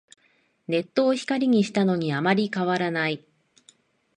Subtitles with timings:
[0.67, 3.23] ネットを光にしたのにあんまり変わらない